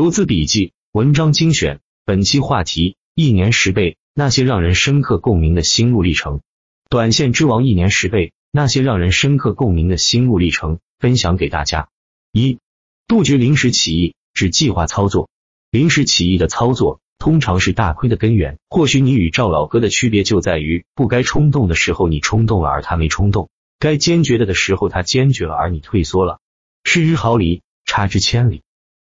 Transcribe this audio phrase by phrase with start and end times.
[0.00, 1.80] 投资笔记，文章精选。
[2.06, 6.40] 本期话题：一年十倍，那些让人深刻共鸣的心路历程。
[6.88, 11.90] 短线之王一年十倍，那些让人深刻共鸣的心路历程，分享给大家。
[12.32, 12.60] 一、
[13.08, 15.28] 杜绝临时起意，只计划操作。
[15.70, 18.56] 临时起意的操作，通常是大亏的根源。
[18.70, 23.48] 或许你与赵老哥的区别就在于，不该冲动的时候你冲动了，而他没冲动；
[23.78, 26.40] 该坚决的的时候他坚决了，而你退缩了。
[26.84, 28.62] 失之毫厘，差之千里。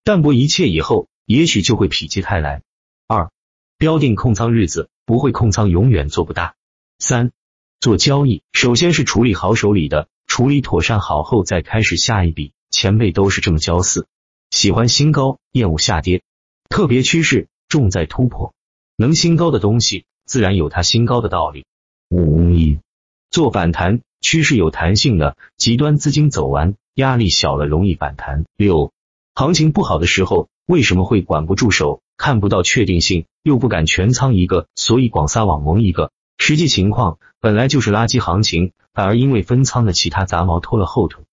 [0.05, 2.61] 淡泊一切以后，也许就会否极泰来。
[3.07, 3.31] 二、
[3.77, 6.55] 标定控仓日子，不会控仓永远做不大。
[6.99, 7.31] 三、
[7.79, 12.51] 做交易，首先是处理好手里的，处理妥善好后再开始下一笔。
[12.69, 14.07] 前辈都是这么教四，
[14.49, 16.21] 喜欢新高，厌恶下跌，
[16.67, 18.53] 特别趋势重在突破，
[18.97, 21.65] 能新高的东西自然有它新高的道理。
[22.09, 22.79] 五、一、
[23.29, 28.43] 做反弹，趋势有弹性的，极端资金走完，压力小了，容易反弹。
[28.57, 28.92] 六。
[29.35, 36.11] 行情不好的时候，为什么会管不住手，看不到确定性，又不敢全仓一个，所以广撒网蒙一个？
[36.37, 41.23] 实际情况本来就是垃圾行情，反而因为分仓的其他杂毛拖了后腿。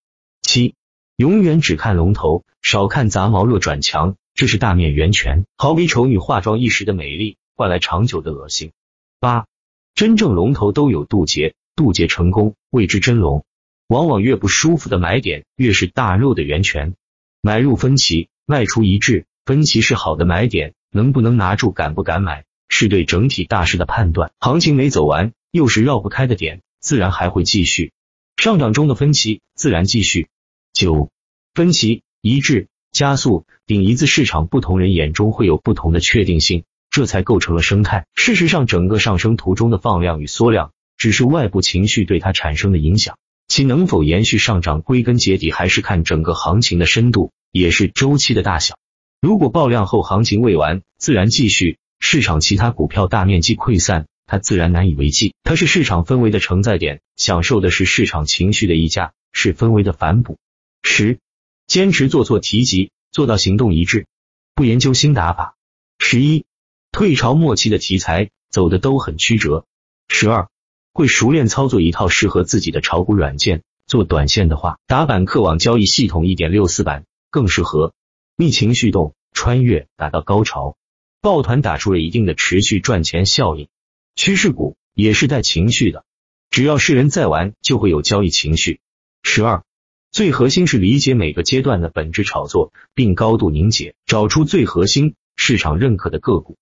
[0.41, 0.75] 七，
[1.17, 3.45] 永远只看龙头，少看杂毛。
[3.45, 8.73] 弱转强，这是大面源泉，好比丑女化妆一时的美丽，换来长久的恶心。
[9.19, 9.47] 八，
[9.95, 13.45] 真正龙头都有渡劫，渡劫成功谓之真龙。
[13.89, 16.95] 往往越不舒服的买点，越是大肉的源泉。
[17.43, 19.27] 买入分歧，卖出一致。
[19.47, 24.33] 分歧是好的买点，能不能拿住，敢不敢买，是对整体大势的判断。
[24.39, 27.93] 行情没走完，又是绕不开的点，自然还会继续
[28.37, 30.29] 上涨中的分歧，自然继续。
[30.73, 31.11] 九
[31.55, 38.07] 分歧一致加速顶一字市场，不同人眼中会有不同的确定性，这才构成了生态。
[38.15, 43.17] 事实上，整个上升图中的放量与缩量，只是外部情绪对它产生的影响。
[43.51, 48.77] 其能否延续上涨，归根结底还是看整个行情的深度，也是周期的大小。
[49.21, 51.77] 如果爆量后行情未完，自然继续。
[51.99, 55.35] 市场其他股票大面积溃散，它自然难以为继。
[55.43, 60.39] 它是市场氛围的承载点，享受的是市场情绪的溢价，是氛围的反哺。
[60.85, 61.19] 十，
[61.67, 64.07] 坚持做错提及，做到行动一致，
[64.55, 65.57] 不研究新打法。
[65.99, 66.45] 十一，
[66.93, 69.67] 退潮末期的题材走的都很曲折。
[70.07, 70.49] 十二。
[70.93, 77.95] 会熟练操作一套适合自己的炒股软件，做短线的话，打板客网交易系统一点六四版更适合。
[78.37, 80.77] 逆情绪动，穿越打到高潮，
[81.21, 83.69] 抱团打出了一定的持续赚钱效应。
[84.17, 86.05] 趋势股也是带情绪的，
[86.51, 88.81] 只要是人在玩，就会有交易情绪。
[89.23, 89.63] 十二，
[90.11, 96.57] 最核心是理解每个阶段的本质炒作，并高度凝结，找出最核心市场认可的个股。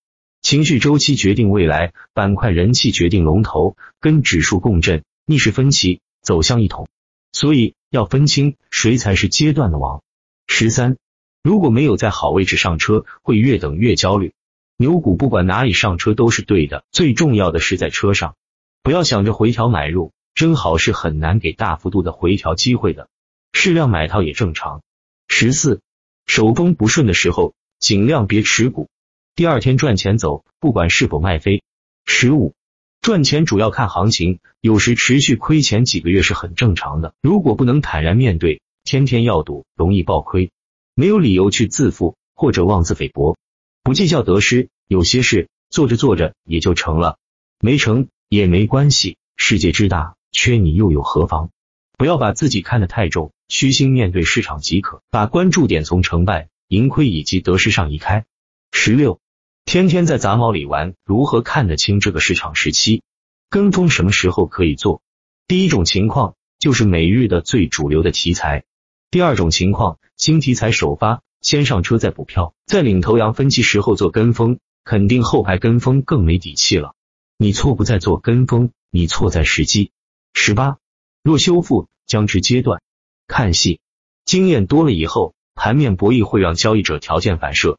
[0.48, 6.88] 情绪周期决定未来，板块人气决定龙头，跟指数共振，逆势分歧，走向一统。
[7.32, 10.02] 所以要分清谁才是阶段的王。
[10.46, 10.96] 十三，
[11.42, 14.32] 如果没有在好位置上车，会越等越焦虑。
[14.78, 18.34] 牛股不管哪里上车都是对的，最重要的是在车上，
[18.82, 23.10] 不要想着回调买入，真好是很难给大幅度的回调机会的，
[23.52, 24.80] 适量买套也正常。
[25.28, 25.82] 十四，
[26.24, 28.88] 手风不顺的时候，尽量别持股。
[29.38, 31.62] 第二天赚钱走，不管是否卖飞。
[32.04, 32.54] 十五，
[33.00, 37.14] 赚钱主要看行情，有时持续亏钱几个月是很正常的。
[37.22, 40.50] 如果不能坦然面对，天天要赌，容易爆亏。
[40.96, 43.36] 没有理由去自负或者妄自菲薄，
[43.84, 44.70] 不计较得失。
[44.88, 47.16] 有些事做着做着也就成了，
[47.60, 49.18] 没成也没关系。
[49.36, 51.50] 世界之大，缺你又有何妨？
[51.96, 55.00] 不要把自己看得太重，虚心面对市场即可。
[55.10, 58.26] 把关注点从成败、盈亏以及得失上移开。
[58.72, 59.20] 十六。
[59.70, 63.02] 天天在杂毛里玩，如何看得清这个市场时期？
[63.50, 65.02] 跟风什么时候可以做？
[65.46, 68.62] 第一种情况就是每日的最主流的题材；
[69.10, 76.94] 第二种情况，新题材首发，先上车再补票，在领头羊分歧时候做跟风，肯定后排跟风更没底气了。
[77.36, 79.90] 你错不在做跟风，你错在时机。
[80.32, 80.78] 十八，
[81.22, 82.80] 若修复将至阶段，
[83.26, 83.80] 看戏，
[84.24, 87.78] 经验多了以后，盘面博弈会让交易者条件反射。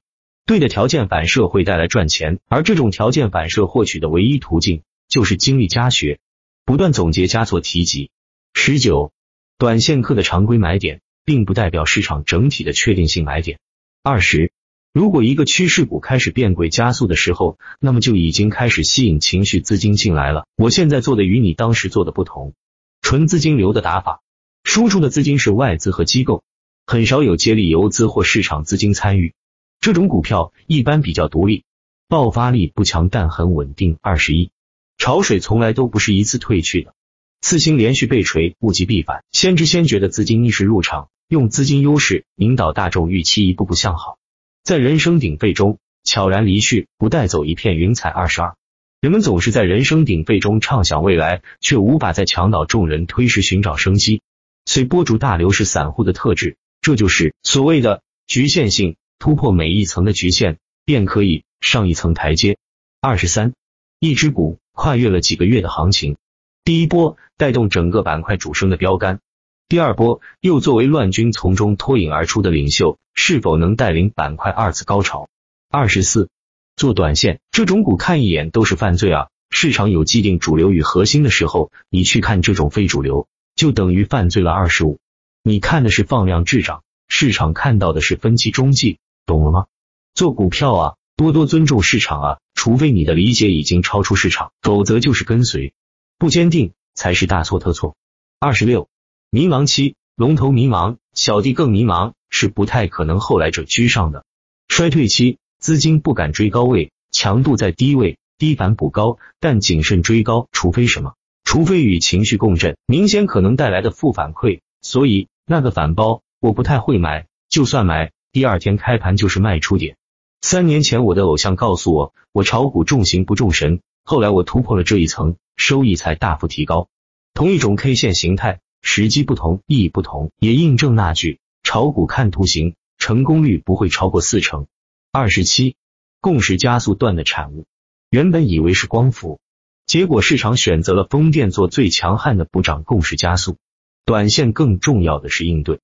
[0.50, 6.18] 对的条件反射会带来赚钱，而这种条件反射获取的唯一途径就是经历加学，
[6.66, 8.10] 不断总结加做提及。
[8.56, 9.12] 十九，
[9.60, 13.60] 短线客的常规买点，并不代表市场整体的确定性买点。
[14.02, 14.52] 二十，
[14.92, 20.48] 如果一个趋势股开始变轨加速的时候，那么就已经开始吸引情绪资金进来了。
[20.56, 22.56] 我现在做的与你当时做的不同，
[23.04, 24.24] 纯资金流的打法，
[24.64, 26.44] 输出的资金是外资和机构，
[26.88, 29.36] 很少有接力游资或市场资金参与。
[29.82, 31.64] 这种股票一般比较独立，
[32.10, 33.98] 爆发力不强，但很稳定。
[34.02, 34.52] 二十一，
[34.98, 36.94] 潮水从来都不是一次退去的，
[37.40, 39.24] 次新连续被锤，物极必反。
[39.32, 44.18] 先知先觉的资金逆势入场，用资金优势引导大众预期一步步向好。
[44.66, 48.10] 在人声鼎沸中悄然离去，不带走一片云彩。
[48.10, 48.56] 二十二，
[49.00, 54.22] 人们总是在人声鼎沸中畅想未来，却无法在墙倒众人推时寻找生机。
[54.66, 58.98] 随波逐大流是散户的特质，这就是所谓的局限性。
[59.20, 62.58] 突破每一层的局限，便可以上一层台阶。
[63.02, 63.54] 二十三，
[64.00, 66.16] 一只股跨越了几个月的行情，
[66.64, 69.20] 第一波带动整个板块主升的标杆，
[69.68, 75.28] 第二波又作为乱军从中脱颖而出的领袖，是否能带领板块二次高潮？
[75.70, 76.30] 二十四，
[76.78, 79.28] 做短线这种股看一眼都是犯罪啊！
[79.50, 84.52] 市场有既定主流与核心的时候，你去看这种非主流，就等于犯罪了。
[84.52, 84.98] 二十五，
[85.44, 88.98] 你看的是放量滞涨，市场看到的是分期中继。
[89.30, 89.68] 懂了吗？
[90.16, 95.74] 做股票啊，多多尊重市场啊，除非你的理解已经超出市场，否则就是跟随，
[96.18, 97.96] 不坚定才是大错特错。
[98.40, 98.90] 二十六，
[99.30, 104.26] 迷茫期，龙头迷茫，小弟更迷茫，是不太可能后来者居上的。
[104.68, 111.14] 衰退期，资金不敢追高位，强度在低位，低反补高，但谨慎追高，除非什么？
[111.44, 114.62] 除非与情绪共振，明显可能带来的负反馈。
[114.82, 118.12] 所以那个反包，我不太会买，就算买。
[118.32, 119.98] 第二天开盘就是卖出点。
[120.42, 123.82] 三年前我的偶像告诉我，我炒股重形不重神。
[124.04, 126.90] 后来我突破了这一层，收益才大幅提高。
[127.34, 134.68] 同一种 K 线形态，时机不同，意义不同，也印证那句：炒股看图形，成功率不会超过四成。
[135.12, 135.76] 二十七，
[136.22, 137.66] 共识加速段的产物。
[138.12, 139.40] 原本以为是光伏，
[139.88, 143.58] 结果市场选择了风电做最强悍的补涨共识加速。
[144.06, 145.80] 短线更重要的是应对。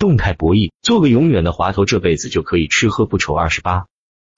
[0.00, 3.34] 动态博弈，做个永远的滑头，这辈子就可以吃喝不愁。
[3.34, 3.84] 二十八，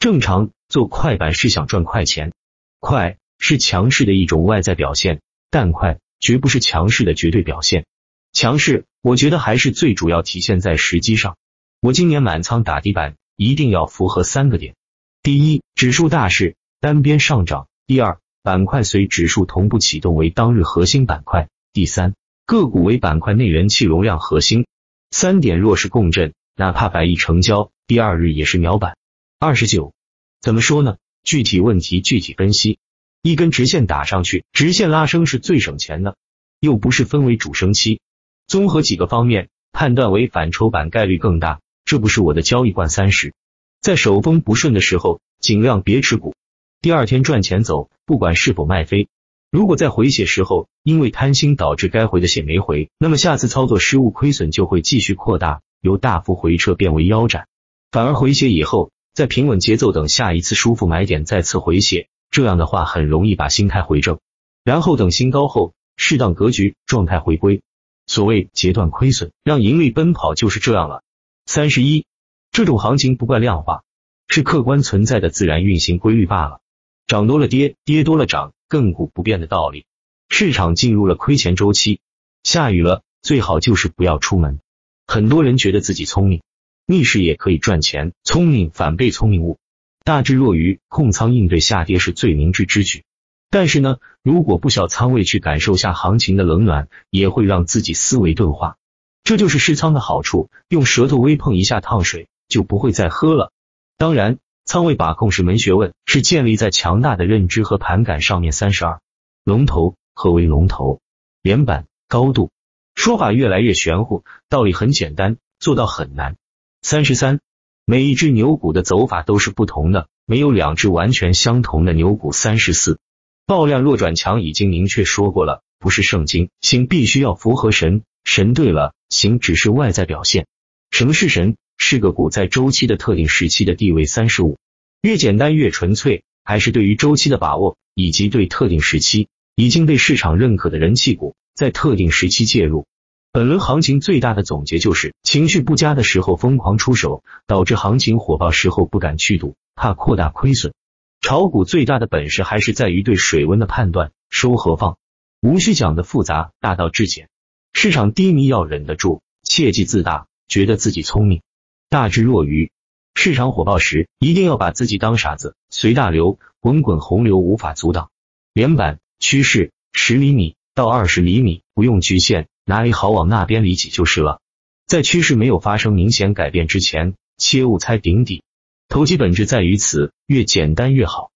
[0.00, 2.32] 正常做快板是想赚快钱，
[2.80, 5.20] 快是强势的一种外在表现，
[5.50, 7.86] 但快绝不是强势的绝对表现。
[8.32, 11.36] 强势，我觉得还是最主要体现在时机上。
[11.80, 14.74] 我今年满仓打底板，一定要符合三个点：
[15.22, 22.14] 第一，指数大势单边上涨；第二，板块随指数同步启动为当日核心板块；第三，
[22.46, 24.66] 个股为板块内人气容量核心。
[25.12, 28.96] 三点若是共振，哪怕百亿成交，第二日也是秒板。
[29.38, 29.92] 二十九，
[30.40, 30.96] 怎么说呢？
[31.22, 32.78] 具体问题具体分析。
[33.20, 36.16] 一根直线打上去，直线拉升是最省钱的，
[36.60, 38.00] 又不是分为主升期。
[38.46, 41.60] 综合几个方面，判断为反抽板概率更大。
[41.84, 43.34] 这不是我的交易惯三十，
[43.82, 46.34] 在手风不顺的时候，尽量别持股。
[46.80, 49.08] 第二天赚钱走，不管是否卖飞。
[49.50, 57.46] 如果在回血时候因为贪心导致该回的血没回，那么下次操作失误亏损就会继续扩大，由大幅回撤变为腰斩。
[57.90, 64.18] 反而回血以后，在平稳节奏等下一次舒服买点再次回血，这样的话很容易把心态回正，
[64.64, 67.62] 然后等新高后适当格局状态回归。
[68.06, 71.02] 所谓截断亏损，让盈利奔跑就是这样了。
[71.46, 72.04] 三十一，
[72.50, 73.82] 这种行情不怪量化，
[74.28, 76.60] 是客观存在的自然运行规律罢了。
[77.06, 78.52] 涨多了跌，跌多了涨。
[78.68, 79.84] 亘古不变的道理，
[80.34, 82.00] 市场进入了亏钱周期，
[82.42, 84.60] 下雨了，最好就是不要出门。
[85.06, 86.40] 很多人觉得自己聪明，
[86.86, 89.58] 逆势也可以赚钱，聪明反被聪明误，
[90.04, 93.04] 大智若愚，控仓应对下跌是最明智之举。
[93.50, 98.78] 但是呢，如果不小仓位去感受下行情的冷暖，也会让自己思维钝化。
[99.24, 103.52] 这就是试仓的好处，用舌头微碰一下烫水，就不会再喝了。
[103.98, 104.38] 当然。
[104.64, 108.52] 仓位把控是门学问，是建立在强大的认知和盘感上面。
[108.52, 109.00] 三十二，
[109.42, 111.00] 龙头何为龙头？
[111.42, 112.50] 连板高度
[112.94, 116.36] 说法越来越玄乎，道理很简单，做到很难。
[116.82, 117.40] 三十三，
[117.84, 122.32] 每一只牛股的走法都是不同的，没有两只完全相同的牛股。
[122.32, 122.98] 三十四，
[123.46, 130.46] 爆量弱转强已经明确说过了，不是圣经，行必须要符合神，神对了，行只是外在表现。
[130.90, 131.56] 什么是神？
[131.78, 134.06] 是个股在周期的特定时期的地位。
[134.06, 134.58] 三十五，
[135.00, 142.86] 越简单越纯粹，还是对于周期的把握，以及对特定时期已经被市场认可的人气股，在特定时期介入。
[143.32, 150.74] 本轮行情最大的总结就是，情绪不佳的时候疯狂出手，导致行情火爆时候不敢去赌，怕扩大亏损。
[151.20, 154.98] 炒股最大的本事还是在于对水温的判断，收和放，
[155.40, 157.28] 无需讲的复杂，大道至简。
[157.72, 161.42] 市场低迷要忍得住，切忌自大，觉得自己聪明。
[161.88, 162.70] 大智若愚，
[163.14, 168.10] 市场火爆时一定要把自己当傻子，随大流，滚滚洪流无法阻挡。
[168.52, 174.40] 连板趋势十厘米到二十厘米不用局限，哪里好往那边理解就是了。
[174.84, 178.42] 在趋势没有发生明显改变之前，切勿猜顶底。
[178.88, 181.30] 投机本质在于此，越简单越好。